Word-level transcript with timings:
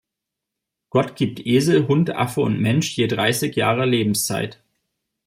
Gott 0.89 1.15
gibt 1.15 1.45
Esel, 1.45 1.87
Hund, 1.87 2.09
Affe 2.15 2.41
und 2.41 2.59
Mensch 2.59 2.97
je 2.97 3.05
dreißig 3.05 3.55
Jahre 3.55 3.85
Lebenszeit. 3.85 4.59